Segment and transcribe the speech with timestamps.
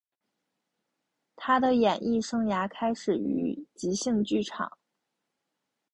[1.35, 4.79] 他的演艺生涯开始于即兴剧场。